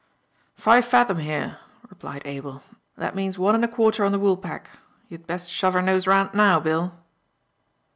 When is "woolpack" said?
4.17-4.65